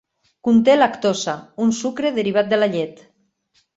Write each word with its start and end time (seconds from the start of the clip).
Conté 0.47 0.77
lactosa, 0.77 1.35
un 1.67 1.75
sucre 1.81 2.13
derivat 2.19 2.51
de 2.55 2.63
la 2.63 2.71
llet. 2.77 3.05